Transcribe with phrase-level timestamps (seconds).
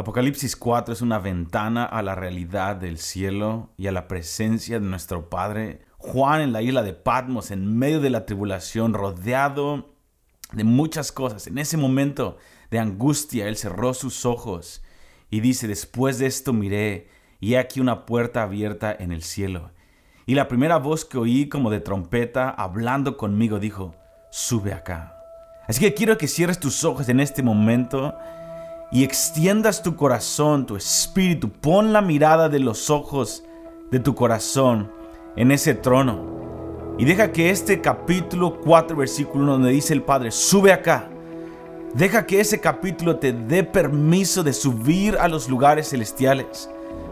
[0.00, 4.86] Apocalipsis 4 es una ventana a la realidad del cielo y a la presencia de
[4.86, 5.82] nuestro Padre.
[5.98, 9.94] Juan en la isla de Patmos, en medio de la tribulación, rodeado
[10.52, 11.48] de muchas cosas.
[11.48, 12.38] En ese momento
[12.70, 14.82] de angustia, él cerró sus ojos
[15.28, 19.70] y dice, después de esto miré y he aquí una puerta abierta en el cielo.
[20.24, 23.94] Y la primera voz que oí como de trompeta hablando conmigo dijo,
[24.30, 25.18] sube acá.
[25.68, 28.16] Así que quiero que cierres tus ojos en este momento
[28.92, 33.44] y extiendas tu corazón, tu espíritu, pon la mirada de los ojos
[33.90, 34.90] de tu corazón
[35.36, 36.40] en ese trono.
[36.98, 41.08] Y deja que este capítulo 4, versículo 1, donde dice el Padre, sube acá.
[41.94, 46.68] Deja que ese capítulo te dé permiso de subir a los lugares celestiales.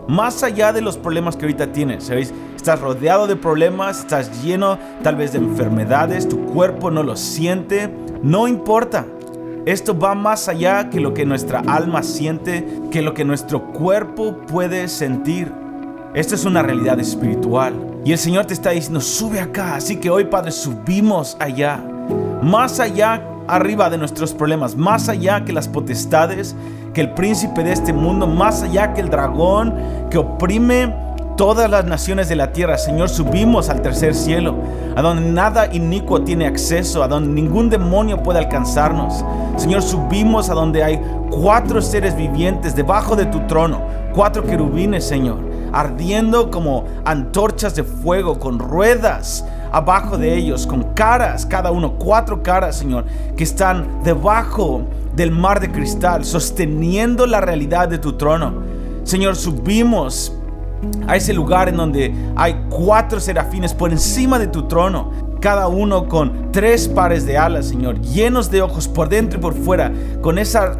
[0.09, 2.33] Más allá de los problemas que ahorita tienes, ¿sabéis?
[2.57, 7.93] Estás rodeado de problemas, estás lleno tal vez de enfermedades, tu cuerpo no lo siente,
[8.23, 9.07] no importa.
[9.69, 14.35] Esto va más allá que lo que nuestra alma siente, que lo que nuestro cuerpo
[14.51, 15.53] puede sentir.
[16.15, 17.75] Esto es una realidad espiritual.
[18.03, 19.75] Y el Señor te está diciendo, sube acá.
[19.75, 21.85] Así que hoy, Padre, subimos allá.
[22.43, 24.75] Más allá, arriba de nuestros problemas.
[24.75, 26.57] Más allá que las potestades,
[26.95, 28.27] que el príncipe de este mundo.
[28.27, 29.75] Más allá que el dragón
[30.11, 30.95] que oprime
[31.39, 32.77] todas las naciones de la tierra.
[32.77, 34.57] Señor, subimos al tercer cielo,
[34.97, 39.25] a donde nada inicuo tiene acceso, a donde ningún demonio puede alcanzarnos.
[39.57, 43.81] Señor, subimos a donde hay cuatro seres vivientes debajo de tu trono,
[44.13, 45.39] cuatro querubines, Señor,
[45.73, 52.43] ardiendo como antorchas de fuego, con ruedas abajo de ellos, con caras, cada uno, cuatro
[52.43, 53.05] caras, Señor,
[53.37, 54.83] que están debajo
[55.15, 58.55] del mar de cristal, sosteniendo la realidad de tu trono.
[59.05, 60.33] Señor, subimos
[61.07, 65.11] a ese lugar en donde hay cuatro serafines por encima de tu trono,
[65.41, 69.55] cada uno con tres pares de alas, Señor, llenos de ojos por dentro y por
[69.55, 70.79] fuera, con esa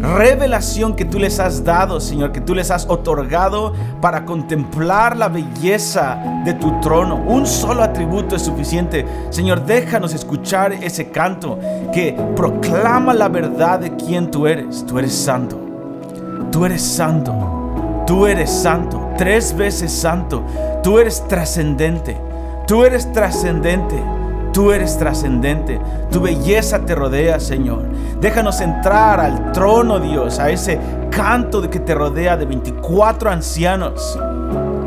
[0.00, 5.28] revelación que tú les has dado, Señor, que tú les has otorgado para contemplar la
[5.28, 7.16] belleza de tu trono.
[7.16, 9.04] Un solo atributo es suficiente.
[9.30, 11.58] Señor, déjanos escuchar ese canto
[11.92, 14.84] que proclama la verdad de quién tú eres.
[14.86, 15.58] Tú eres santo.
[16.52, 17.56] Tú eres santo.
[18.06, 20.42] Tú eres santo, tres veces santo.
[20.82, 22.16] Tú eres trascendente.
[22.66, 24.02] Tú eres trascendente.
[24.52, 25.80] Tú eres trascendente.
[26.10, 27.82] Tu belleza te rodea, Señor.
[28.20, 30.78] Déjanos entrar al trono, Dios, a ese
[31.10, 34.18] canto de que te rodea de 24 ancianos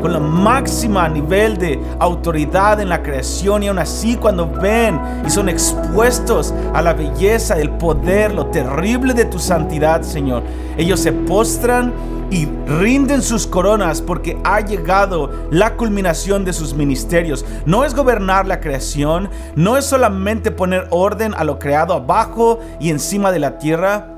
[0.00, 5.30] con la máxima nivel de autoridad en la creación y aún así cuando ven y
[5.30, 10.42] son expuestos a la belleza, el poder, lo terrible de tu santidad, Señor,
[10.76, 11.92] ellos se postran
[12.30, 17.44] y rinden sus coronas porque ha llegado la culminación de sus ministerios.
[17.66, 22.90] No es gobernar la creación, no es solamente poner orden a lo creado abajo y
[22.90, 24.16] encima de la tierra,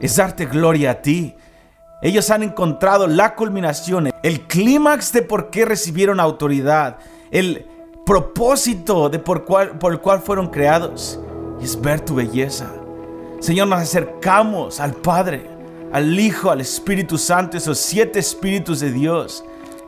[0.00, 1.34] es darte gloria a ti.
[2.02, 6.98] Ellos han encontrado la culminación, el clímax de por qué recibieron autoridad,
[7.30, 7.66] el
[8.04, 11.18] propósito de por, cual, por el cual fueron creados.
[11.60, 12.66] Y es ver tu belleza.
[13.40, 15.53] Señor, nos acercamos al Padre
[15.92, 19.44] al Hijo, al Espíritu Santo, esos siete espíritus de Dios,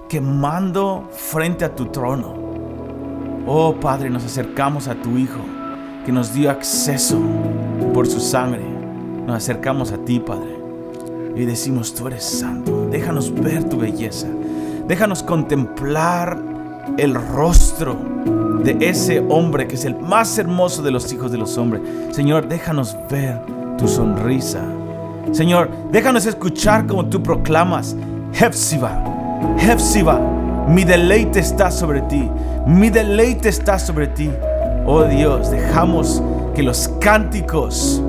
[0.08, 2.34] quemando frente a tu trono.
[3.46, 5.40] Oh Padre, nos acercamos a tu Hijo,
[6.04, 7.18] que nos dio acceso
[7.92, 8.62] por su sangre.
[9.26, 10.56] Nos acercamos a ti, Padre,
[11.34, 12.88] y decimos, tú eres santo.
[12.90, 14.28] Déjanos ver tu belleza.
[14.86, 16.40] Déjanos contemplar
[16.96, 17.96] el rostro
[18.62, 21.82] de ese hombre que es el más hermoso de los hijos de los hombres.
[22.12, 23.40] Señor, déjanos ver
[23.78, 24.62] tu sonrisa.
[25.32, 27.96] Señor, déjanos escuchar como tú proclamas,
[28.32, 29.02] Hefsiba,
[29.58, 30.20] Hefsiba,
[30.68, 32.30] mi deleite está sobre ti,
[32.66, 34.30] mi deleite está sobre ti.
[34.86, 36.22] Oh Dios, dejamos
[36.54, 38.02] que los cánticos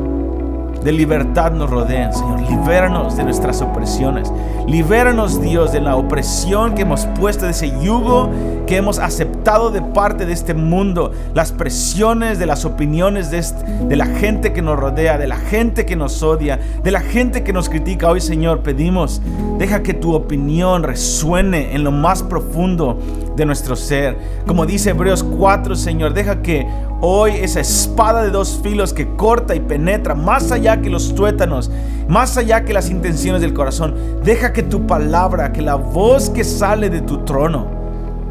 [0.87, 2.39] de libertad nos rodeen, Señor.
[2.49, 4.31] Libéranos de nuestras opresiones.
[4.67, 8.29] Libéranos, Dios, de la opresión que hemos puesto, de ese yugo
[8.65, 11.11] que hemos aceptado de parte de este mundo.
[11.33, 13.43] Las presiones de las opiniones de,
[13.85, 17.43] de la gente que nos rodea, de la gente que nos odia, de la gente
[17.43, 18.09] que nos critica.
[18.09, 19.21] Hoy, Señor, pedimos,
[19.57, 22.97] deja que tu opinión resuene en lo más profundo
[23.35, 24.17] de nuestro ser.
[24.45, 26.65] Como dice Hebreos 4, Señor, deja que
[27.01, 31.69] hoy esa espada de dos filos que corta y penetra más allá que los tuétanos,
[32.07, 36.43] más allá que las intenciones del corazón, deja que tu palabra, que la voz que
[36.43, 37.67] sale de tu trono,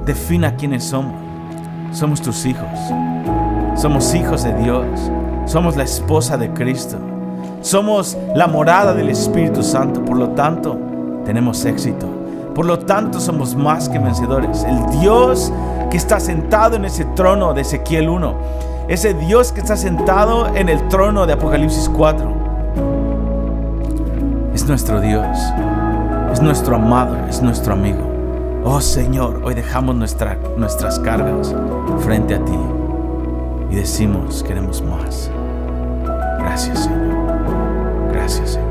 [0.05, 1.15] defina quiénes somos.
[1.93, 2.69] Somos tus hijos.
[3.77, 4.87] Somos hijos de Dios.
[5.47, 6.99] Somos la esposa de Cristo.
[7.61, 10.05] Somos la morada del Espíritu Santo.
[10.05, 10.79] Por lo tanto,
[11.25, 12.26] tenemos éxito.
[12.57, 14.65] Por lo tanto, somos más que vencedores.
[14.65, 15.53] El Dios
[15.91, 18.35] que está sentado en ese trono de Ezequiel 1.
[18.89, 22.33] Ese Dios que está sentado en el trono de Apocalipsis 4.
[24.55, 25.27] Es nuestro Dios.
[26.33, 27.15] Es nuestro amado.
[27.29, 28.01] Es nuestro amigo.
[28.65, 31.55] Oh Señor, hoy dejamos nuestra, nuestras cargas
[32.01, 32.59] frente a ti
[33.71, 35.31] y decimos, queremos más.
[36.39, 38.11] Gracias Señor.
[38.13, 38.67] Gracias Señor.